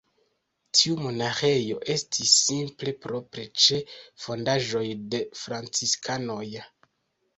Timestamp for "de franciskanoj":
5.15-6.45